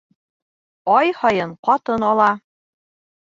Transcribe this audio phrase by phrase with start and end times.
[0.95, 2.31] Ай һайын ҡатын ала